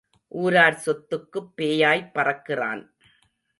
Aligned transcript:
ஊரார் 0.31 0.77
சொத்துக்குப் 0.85 1.51
பேயாய்ப் 1.55 2.11
பறக்கிறான். 2.13 2.83